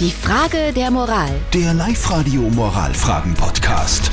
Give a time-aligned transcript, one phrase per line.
[0.00, 1.30] Die Frage der Moral.
[1.52, 4.10] Der Live-Radio Moralfragen-Podcast.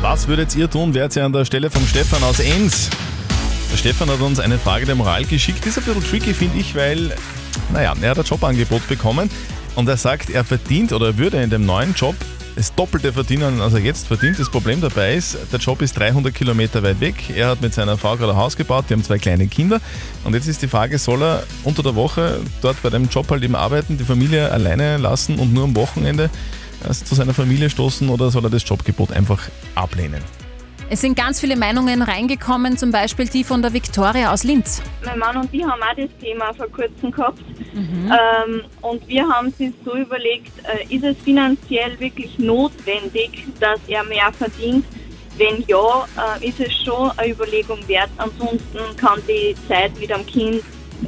[0.00, 0.92] Was würdet ihr tun?
[0.94, 2.90] Wärt ihr an der Stelle vom Stefan aus Enns?
[3.70, 5.64] Der Stefan hat uns eine Frage der Moral geschickt.
[5.64, 7.14] Ist ein bisschen tricky, finde ich, weil,
[7.72, 9.30] naja, er hat ein Jobangebot bekommen
[9.76, 12.16] und er sagt, er verdient oder würde in dem neuen Job
[12.56, 14.38] das Doppelte verdienen, als er jetzt verdient.
[14.38, 17.30] Das Problem dabei ist, der Job ist 300 Kilometer weit weg.
[17.34, 19.80] Er hat mit seiner Frau gerade ein Haus gebaut, die haben zwei kleine Kinder.
[20.24, 23.42] Und jetzt ist die Frage, soll er unter der Woche dort bei dem Job halt
[23.42, 26.30] eben arbeiten, die Familie alleine lassen und nur am Wochenende
[26.88, 30.22] äh, zu seiner Familie stoßen oder soll er das Jobgebot einfach ablehnen?
[30.90, 34.82] Es sind ganz viele Meinungen reingekommen, zum Beispiel die von der Viktoria aus Linz.
[35.04, 37.40] Mein Mann und ich haben auch das Thema vor kurzem gehabt.
[37.76, 44.04] Ähm, und wir haben uns so überlegt, äh, ist es finanziell wirklich notwendig, dass er
[44.04, 44.84] mehr verdient?
[45.36, 46.06] Wenn ja,
[46.40, 48.10] äh, ist es schon eine Überlegung wert.
[48.18, 50.62] Ansonsten kann die Zeit mit dem Kind,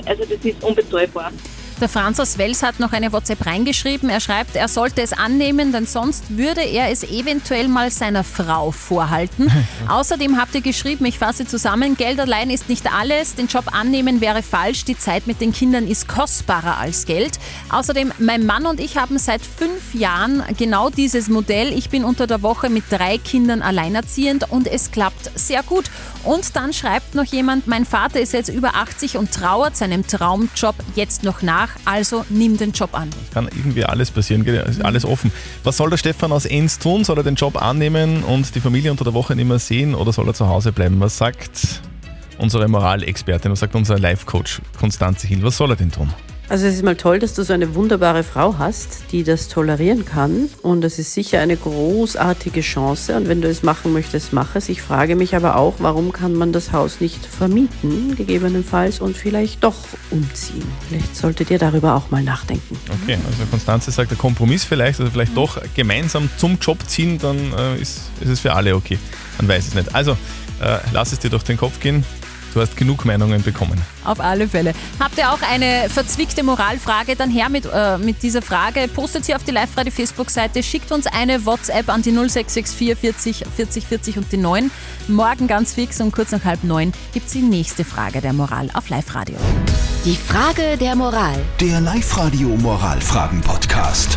[0.04, 1.30] also das ist unbezahlbar.
[1.78, 4.08] Der Franz aus Wels hat noch eine WhatsApp reingeschrieben.
[4.08, 8.70] Er schreibt, er sollte es annehmen, denn sonst würde er es eventuell mal seiner Frau
[8.70, 9.52] vorhalten.
[9.88, 13.34] Außerdem habt ihr geschrieben, ich fasse zusammen, Geld allein ist nicht alles.
[13.34, 14.86] Den Job annehmen wäre falsch.
[14.86, 17.38] Die Zeit mit den Kindern ist kostbarer als Geld.
[17.68, 21.76] Außerdem, mein Mann und ich haben seit fünf Jahren genau dieses Modell.
[21.76, 25.90] Ich bin unter der Woche mit drei Kindern alleinerziehend und es klappt sehr gut.
[26.24, 30.74] Und dann schreibt noch jemand, mein Vater ist jetzt über 80 und trauert seinem Traumjob
[30.95, 31.65] jetzt noch nach.
[31.84, 33.10] Also nimm den Job an.
[33.32, 34.46] Kann irgendwie alles passieren,
[34.82, 35.32] alles offen.
[35.64, 37.04] Was soll der Stefan aus Enns tun?
[37.04, 40.12] Soll er den Job annehmen und die Familie unter der Woche nicht mehr sehen oder
[40.12, 41.00] soll er zu Hause bleiben?
[41.00, 41.82] Was sagt
[42.38, 45.42] unsere Moralexpertin, was sagt unser Life-Coach Konstanze Hill?
[45.42, 46.12] Was soll er denn tun?
[46.48, 50.04] Also es ist mal toll, dass du so eine wunderbare Frau hast, die das tolerieren
[50.04, 50.48] kann.
[50.62, 53.16] Und es ist sicher eine großartige Chance.
[53.16, 54.68] Und wenn du es machen möchtest, mach es.
[54.68, 59.64] Ich frage mich aber auch, warum kann man das Haus nicht vermieten, gegebenenfalls, und vielleicht
[59.64, 59.76] doch
[60.10, 60.62] umziehen.
[60.88, 62.76] Vielleicht solltet ihr darüber auch mal nachdenken.
[63.02, 67.38] Okay, also Konstanze sagt, der Kompromiss vielleicht, also vielleicht doch gemeinsam zum Job ziehen, dann
[67.58, 68.98] äh, ist, ist es für alle okay.
[69.38, 69.92] Man weiß es nicht.
[69.97, 70.12] Also,
[70.60, 72.04] äh, lass es dir durch den Kopf gehen.
[72.56, 73.78] Du hast genug Meinungen bekommen.
[74.02, 74.72] Auf alle Fälle.
[74.98, 77.14] Habt ihr auch eine verzwickte Moralfrage?
[77.14, 78.88] Dann her mit, äh, mit dieser Frage.
[78.88, 80.62] Postet sie auf die Live-Radio Facebook-Seite.
[80.62, 84.70] Schickt uns eine WhatsApp an die 0664 40 40 40 und die 9.
[85.06, 88.70] Morgen ganz fix um kurz nach halb neun gibt es die nächste Frage der Moral
[88.72, 89.36] auf Live-Radio.
[90.06, 91.36] Die Frage der Moral.
[91.60, 94.16] Der Live-Radio Moralfragen-Podcast.